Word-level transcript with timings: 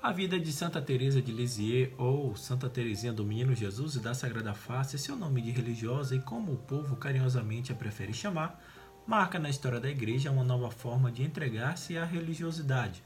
A 0.00 0.12
vida 0.12 0.38
de 0.38 0.52
Santa 0.52 0.80
Teresa 0.80 1.20
de 1.20 1.32
Lisieux 1.32 1.92
ou 1.98 2.36
Santa 2.36 2.70
Teresinha 2.70 3.12
do 3.12 3.24
Menino 3.24 3.52
Jesus 3.52 3.96
e 3.96 3.98
da 3.98 4.14
Sagrada 4.14 4.54
Face 4.54 4.96
seu 4.96 5.16
nome 5.16 5.42
de 5.42 5.50
religiosa 5.50 6.14
e 6.14 6.20
como 6.20 6.52
o 6.52 6.56
povo 6.56 6.94
carinhosamente 6.94 7.72
a 7.72 7.74
prefere 7.74 8.14
chamar, 8.14 8.62
marca 9.04 9.40
na 9.40 9.50
história 9.50 9.80
da 9.80 9.90
igreja 9.90 10.30
uma 10.30 10.44
nova 10.44 10.70
forma 10.70 11.10
de 11.10 11.24
entregar-se 11.24 11.98
à 11.98 12.04
religiosidade. 12.04 13.02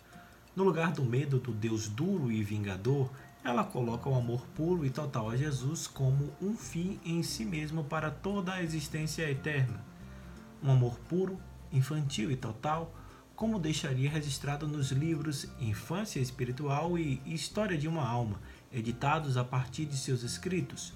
No 0.55 0.65
lugar 0.65 0.93
do 0.93 1.03
medo 1.03 1.39
do 1.39 1.51
Deus 1.51 1.89
duro 1.89 2.31
e 2.31 2.43
vingador, 2.43 3.11
ela 3.43 3.65
coloca 3.65 4.11
o 4.11 4.15
amor 4.15 4.47
puro 4.55 4.85
e 4.85 4.91
total 4.91 5.31
a 5.31 5.37
Jesus 5.37 5.87
como 5.87 6.31
um 6.43 6.55
fim 6.55 7.01
em 7.07 7.23
si 7.23 7.47
mesmo 7.47 7.83
para 7.85 8.11
toda 8.11 8.53
a 8.53 8.63
existência 8.63 9.29
eterna. 9.31 9.83
Um 10.63 10.71
amor 10.71 10.99
puro, 11.09 11.41
infantil 11.73 12.31
e 12.31 12.37
total, 12.37 12.95
como 13.35 13.59
deixaria 13.59 14.11
registrado 14.11 14.67
nos 14.67 14.91
livros 14.91 15.49
Infância 15.61 16.21
Espiritual 16.21 16.99
e 16.99 17.21
História 17.27 17.77
de 17.77 17.89
uma 17.89 18.07
Alma, 18.07 18.41
editados 18.73 19.37
a 19.37 19.45
partir 19.45 19.87
de 19.87 19.97
seus 19.97 20.23
escritos. 20.23 20.93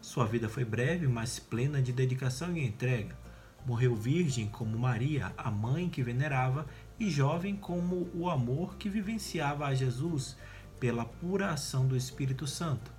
Sua 0.00 0.24
vida 0.24 0.48
foi 0.48 0.64
breve, 0.64 1.06
mas 1.06 1.38
plena 1.38 1.82
de 1.82 1.92
dedicação 1.92 2.56
e 2.56 2.64
entrega. 2.64 3.18
Morreu 3.66 3.94
virgem 3.94 4.48
como 4.48 4.78
Maria, 4.78 5.32
a 5.36 5.50
mãe 5.50 5.88
que 5.88 6.02
venerava, 6.02 6.66
e 6.98 7.10
jovem 7.10 7.56
como 7.56 8.08
o 8.14 8.30
amor 8.30 8.76
que 8.76 8.88
vivenciava 8.88 9.66
a 9.66 9.74
Jesus 9.74 10.36
pela 10.78 11.04
pura 11.04 11.50
ação 11.50 11.86
do 11.86 11.96
Espírito 11.96 12.46
Santo. 12.46 12.90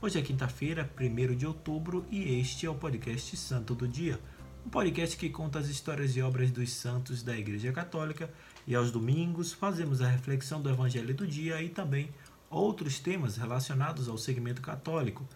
Hoje 0.00 0.18
é 0.18 0.22
quinta-feira, 0.22 0.90
1 0.98 1.36
de 1.36 1.46
outubro, 1.46 2.06
e 2.10 2.38
este 2.40 2.64
é 2.64 2.70
o 2.70 2.74
podcast 2.74 3.36
Santo 3.36 3.74
do 3.74 3.86
Dia 3.86 4.18
um 4.64 4.70
podcast 4.70 5.16
que 5.16 5.30
conta 5.30 5.58
as 5.58 5.68
histórias 5.68 6.16
e 6.16 6.22
obras 6.22 6.50
dos 6.50 6.72
santos 6.72 7.22
da 7.22 7.36
Igreja 7.36 7.72
Católica 7.72 8.30
e 8.66 8.74
aos 8.74 8.90
domingos 8.90 9.52
fazemos 9.52 10.02
a 10.02 10.08
reflexão 10.08 10.60
do 10.60 10.68
Evangelho 10.68 11.14
do 11.14 11.26
dia 11.26 11.62
e 11.62 11.68
também 11.68 12.10
outros 12.50 12.98
temas 12.98 13.36
relacionados 13.36 14.08
ao 14.08 14.18
segmento 14.18 14.60
católico. 14.60 15.26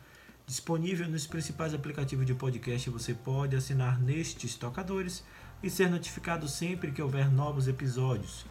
Disponível 0.46 1.08
nos 1.08 1.26
principais 1.26 1.72
aplicativos 1.72 2.26
de 2.26 2.34
podcast, 2.34 2.90
você 2.90 3.14
pode 3.14 3.56
assinar 3.56 4.00
nestes 4.00 4.54
tocadores 4.54 5.24
e 5.62 5.70
ser 5.70 5.88
notificado 5.88 6.48
sempre 6.48 6.90
que 6.90 7.00
houver 7.00 7.30
novos 7.30 7.68
episódios. 7.68 8.44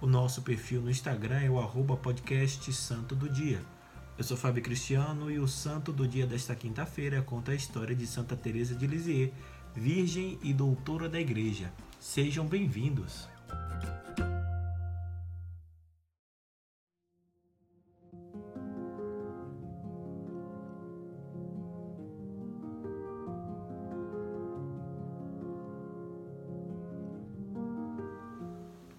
O 0.00 0.06
nosso 0.06 0.42
perfil 0.42 0.80
no 0.82 0.90
Instagram 0.90 1.40
é 1.40 1.50
o 1.50 1.58
arroba 1.58 1.96
podcast 1.96 2.72
Santo 2.72 3.16
do 3.16 3.28
Dia. 3.28 3.60
Eu 4.16 4.24
sou 4.24 4.36
Fábio 4.36 4.62
Cristiano 4.62 5.30
e 5.30 5.38
o 5.38 5.46
Santo 5.46 5.92
do 5.92 6.06
Dia 6.06 6.26
desta 6.26 6.54
quinta-feira 6.54 7.22
conta 7.22 7.52
a 7.52 7.54
história 7.54 7.94
de 7.94 8.06
Santa 8.06 8.36
Teresa 8.36 8.74
de 8.74 8.86
Lisieux, 8.86 9.32
Virgem 9.78 10.40
e 10.42 10.52
Doutora 10.52 11.08
da 11.08 11.20
Igreja. 11.20 11.72
Sejam 12.00 12.44
bem-vindos! 12.44 13.28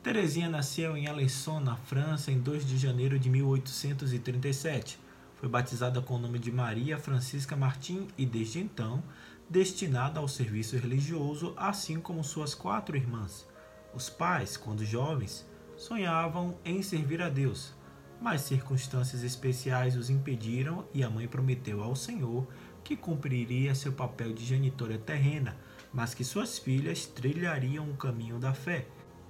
Teresinha 0.02 0.48
nasceu 0.48 0.96
em 0.96 1.08
Alençon, 1.08 1.60
na 1.60 1.76
França, 1.76 2.32
em 2.32 2.40
2 2.40 2.66
de 2.66 2.78
janeiro 2.78 3.20
de 3.20 3.30
1837. 3.30 4.98
Foi 5.40 5.48
batizada 5.48 6.02
com 6.02 6.16
o 6.16 6.20
nome 6.20 6.38
de 6.38 6.52
Maria 6.52 6.98
Francisca 6.98 7.56
Martim 7.56 8.10
e, 8.18 8.26
desde 8.26 8.60
então, 8.60 9.02
destinada 9.50 10.20
ao 10.20 10.28
serviço 10.28 10.76
religioso, 10.78 11.54
assim 11.56 11.98
como 11.98 12.26
suas 12.26 12.54
quatro 12.54 12.98
irmãs. 12.98 13.48
Os 13.94 14.10
pais, 14.10 14.58
quando 14.58 14.84
jovens, 14.84 15.48
sonhavam 15.78 16.58
em 16.66 16.82
servir 16.82 17.22
a 17.22 17.30
Deus, 17.30 17.74
mas 18.22 18.42
circunstâncias 18.42 19.24
especiais 19.24 19.96
os 19.96 20.10
impediram 20.10 20.86
e 20.94 21.06
a 21.06 21.10
mãe 21.10 21.26
prometeu 21.26 21.82
ao 21.82 21.96
Senhor 21.96 22.46
que 22.84 22.98
cumpriria 22.98 23.74
seu 23.74 23.94
papel 23.94 24.34
de 24.34 24.44
genitora 24.44 24.98
terrena, 24.98 25.56
mas 25.94 26.14
que 26.14 26.26
suas 26.26 26.60
filhas 26.60 27.06
trilhariam 27.06 27.90
o 27.90 27.96
caminho 27.96 28.40
da 28.40 28.54
fé. 28.54 28.88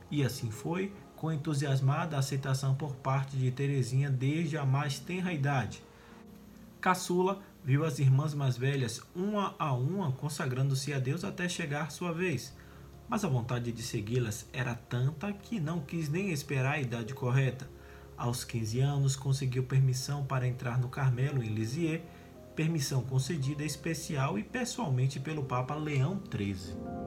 E 0.09 0.23
assim 0.23 0.49
foi, 0.49 0.91
com 1.15 1.31
entusiasmada 1.31 2.17
aceitação 2.17 2.73
por 2.73 2.95
parte 2.95 3.37
de 3.37 3.51
Teresinha 3.51 4.09
desde 4.09 4.57
a 4.57 4.65
mais 4.65 4.97
tenra 4.97 5.31
idade. 5.31 5.83
Caçula 6.81 7.41
viu 7.63 7.83
as 7.83 7.99
irmãs 7.99 8.33
mais 8.33 8.57
velhas, 8.57 9.01
uma 9.15 9.53
a 9.59 9.73
uma, 9.73 10.11
consagrando-se 10.13 10.93
a 10.93 10.99
Deus 10.99 11.23
até 11.23 11.49
chegar 11.49 11.91
sua 11.91 12.13
vez. 12.13 12.55
Mas 13.07 13.25
a 13.25 13.27
vontade 13.27 13.71
de 13.71 13.81
segui-las 13.81 14.47
era 14.53 14.75
tanta 14.75 15.33
que 15.33 15.59
não 15.59 15.81
quis 15.81 16.09
nem 16.09 16.31
esperar 16.31 16.75
a 16.75 16.79
idade 16.79 17.13
correta. 17.13 17.69
Aos 18.17 18.43
15 18.43 18.79
anos, 18.79 19.15
conseguiu 19.15 19.63
permissão 19.63 20.25
para 20.25 20.47
entrar 20.47 20.77
no 20.77 20.89
Carmelo, 20.89 21.43
em 21.43 21.53
Lisieux, 21.53 22.01
permissão 22.55 23.01
concedida 23.01 23.63
especial 23.63 24.37
e 24.37 24.43
pessoalmente 24.43 25.19
pelo 25.19 25.43
Papa 25.43 25.75
Leão 25.75 26.21
XIII. 26.31 26.98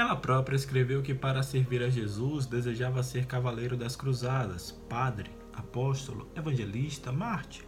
Ela 0.00 0.16
própria 0.16 0.56
escreveu 0.56 1.02
que 1.02 1.12
para 1.12 1.42
servir 1.42 1.82
a 1.82 1.90
Jesus 1.90 2.46
desejava 2.46 3.02
ser 3.02 3.26
cavaleiro 3.26 3.76
das 3.76 3.94
cruzadas, 3.94 4.72
padre, 4.88 5.30
apóstolo, 5.52 6.26
evangelista, 6.34 7.12
mártir. 7.12 7.66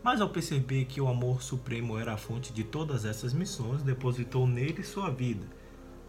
Mas 0.00 0.20
ao 0.20 0.28
perceber 0.28 0.84
que 0.84 1.00
o 1.00 1.08
amor 1.08 1.42
supremo 1.42 1.98
era 1.98 2.14
a 2.14 2.16
fonte 2.16 2.52
de 2.52 2.62
todas 2.62 3.04
essas 3.04 3.32
missões, 3.32 3.82
depositou 3.82 4.46
nele 4.46 4.84
sua 4.84 5.10
vida. 5.10 5.48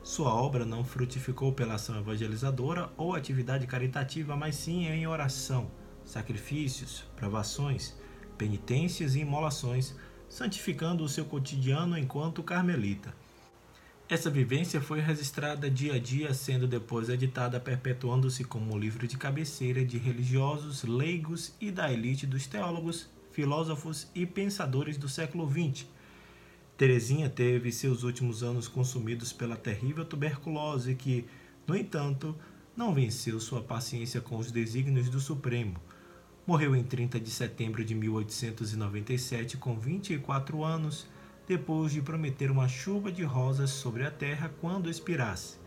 Sua 0.03 0.31
obra 0.31 0.67
não 0.67 0.85
frutificou 0.85 1.51
pela 1.51 1.73
ação 1.73 1.97
evangelizadora 1.97 2.91
ou 2.95 3.15
atividade 3.15 3.65
caritativa, 3.65 4.35
mas 4.35 4.53
sim 4.55 4.85
em 4.85 5.07
oração, 5.07 5.71
sacrifícios, 6.05 7.05
provações, 7.15 7.97
penitências 8.37 9.15
e 9.15 9.21
imolações, 9.21 9.95
santificando 10.29 11.03
o 11.03 11.09
seu 11.09 11.25
cotidiano 11.25 11.97
enquanto 11.97 12.43
carmelita. 12.43 13.11
Essa 14.09 14.27
vivência 14.27 14.81
foi 14.81 15.01
registrada 15.01 15.69
dia 15.69 15.93
a 15.93 15.99
dia, 15.99 16.33
sendo 16.33 16.67
depois 16.67 17.09
editada, 17.09 17.59
perpetuando-se 17.59 18.43
como 18.43 18.75
livro 18.75 19.07
de 19.07 19.15
cabeceira 19.15 19.85
de 19.85 19.99
religiosos, 19.99 20.81
leigos 20.83 21.53
e 21.61 21.69
da 21.69 21.93
elite 21.93 22.25
dos 22.25 22.47
teólogos, 22.47 23.07
filósofos 23.31 24.07
e 24.15 24.25
pensadores 24.25 24.97
do 24.97 25.07
século 25.07 25.47
XX. 25.47 25.85
Teresinha 26.75 27.29
teve 27.29 27.71
seus 27.71 28.01
últimos 28.01 28.41
anos 28.41 28.67
consumidos 28.67 29.31
pela 29.31 29.55
terrível 29.55 30.03
tuberculose 30.03 30.95
que, 30.95 31.25
no 31.67 31.75
entanto, 31.75 32.35
não 32.75 32.95
venceu 32.95 33.39
sua 33.39 33.61
paciência 33.61 34.19
com 34.19 34.37
os 34.37 34.51
desígnios 34.51 35.07
do 35.07 35.19
Supremo. 35.19 35.79
Morreu 36.47 36.75
em 36.75 36.81
30 36.81 37.19
de 37.19 37.29
setembro 37.29 37.85
de 37.85 37.93
1897 37.93 39.55
com 39.57 39.79
24 39.79 40.63
anos 40.63 41.05
depois 41.49 41.91
de 41.91 41.99
prometer 41.99 42.51
uma 42.51 42.67
chuva 42.67 43.11
de 43.11 43.23
rosas 43.23 43.71
sobre 43.71 44.05
a 44.05 44.11
terra 44.11 44.51
quando 44.61 44.87
expirasse. 44.87 45.57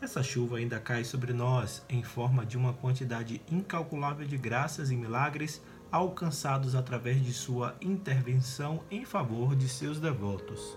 Essa 0.00 0.24
chuva 0.24 0.56
ainda 0.56 0.80
cai 0.80 1.04
sobre 1.04 1.32
nós 1.32 1.84
em 1.88 2.02
forma 2.02 2.44
de 2.44 2.58
uma 2.58 2.72
quantidade 2.72 3.40
incalculável 3.48 4.26
de 4.26 4.36
graças 4.36 4.90
e 4.90 4.96
milagres 4.96 5.62
alcançados 5.92 6.74
através 6.74 7.24
de 7.24 7.32
sua 7.32 7.76
intervenção 7.80 8.82
em 8.90 9.04
favor 9.04 9.54
de 9.54 9.68
seus 9.68 10.00
devotos. 10.00 10.76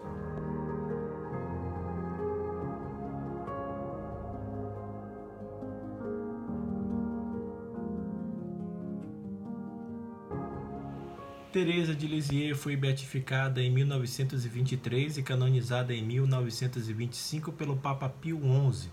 Teresa 11.53 11.93
de 11.93 12.07
Lisieux 12.07 12.57
foi 12.57 12.75
beatificada 12.75 13.61
em 13.61 13.69
1923 13.69 15.19
e 15.19 15.21
canonizada 15.21 15.93
em 15.93 16.03
1925 16.03 17.51
pelo 17.51 17.77
Papa 17.77 18.09
Pio 18.09 18.41
XI. 18.73 18.89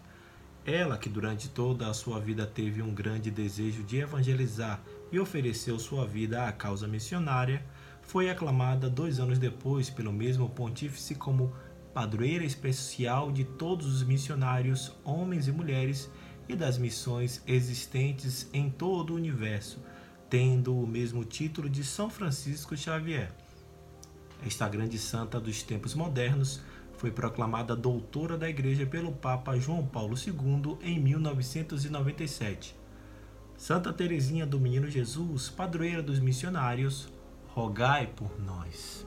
Ela, 0.66 0.98
que 0.98 1.08
durante 1.08 1.48
toda 1.48 1.88
a 1.88 1.94
sua 1.94 2.20
vida 2.20 2.44
teve 2.44 2.82
um 2.82 2.92
grande 2.92 3.30
desejo 3.30 3.82
de 3.82 3.96
evangelizar 3.96 4.78
e 5.10 5.18
ofereceu 5.18 5.78
sua 5.78 6.06
vida 6.06 6.46
à 6.46 6.52
causa 6.52 6.86
missionária, 6.86 7.64
foi 8.02 8.28
aclamada 8.28 8.90
dois 8.90 9.18
anos 9.18 9.38
depois 9.38 9.88
pelo 9.88 10.12
mesmo 10.12 10.50
pontífice 10.50 11.14
como 11.14 11.54
padroeira 11.94 12.44
especial 12.44 13.32
de 13.32 13.42
todos 13.42 13.86
os 13.86 14.02
missionários, 14.02 14.92
homens 15.02 15.48
e 15.48 15.50
mulheres, 15.50 16.10
e 16.46 16.54
das 16.54 16.76
missões 16.76 17.42
existentes 17.46 18.50
em 18.52 18.68
todo 18.68 19.14
o 19.14 19.16
universo 19.16 19.80
tendo 20.30 20.78
o 20.78 20.86
mesmo 20.86 21.24
título 21.24 21.68
de 21.68 21.82
São 21.82 22.08
Francisco 22.08 22.76
Xavier. 22.76 23.32
Esta 24.46 24.68
grande 24.68 24.96
santa 24.96 25.40
dos 25.40 25.62
tempos 25.64 25.92
modernos 25.92 26.62
foi 26.96 27.10
proclamada 27.10 27.74
doutora 27.74 28.38
da 28.38 28.48
Igreja 28.48 28.86
pelo 28.86 29.10
Papa 29.10 29.58
João 29.58 29.84
Paulo 29.84 30.14
II 30.16 30.78
em 30.82 31.00
1997. 31.00 32.76
Santa 33.56 33.92
Teresinha 33.92 34.46
do 34.46 34.60
Menino 34.60 34.88
Jesus, 34.88 35.48
padroeira 35.48 36.02
dos 36.02 36.20
missionários, 36.20 37.08
rogai 37.48 38.06
por 38.06 38.40
nós. 38.40 39.04